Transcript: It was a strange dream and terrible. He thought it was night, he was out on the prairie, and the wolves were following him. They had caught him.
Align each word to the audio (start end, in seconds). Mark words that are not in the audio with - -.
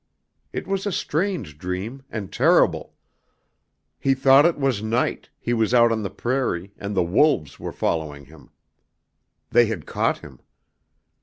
It 0.51 0.65
was 0.65 0.87
a 0.87 0.91
strange 0.91 1.59
dream 1.59 2.01
and 2.09 2.33
terrible. 2.33 2.95
He 3.99 4.15
thought 4.15 4.47
it 4.47 4.57
was 4.57 4.81
night, 4.81 5.29
he 5.37 5.53
was 5.53 5.75
out 5.75 5.91
on 5.91 6.01
the 6.01 6.09
prairie, 6.09 6.73
and 6.79 6.95
the 6.97 7.03
wolves 7.03 7.59
were 7.59 7.71
following 7.71 8.25
him. 8.25 8.49
They 9.51 9.67
had 9.67 9.85
caught 9.85 10.17
him. 10.17 10.39